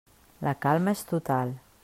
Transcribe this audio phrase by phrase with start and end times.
[0.47, 1.57] La calma és total.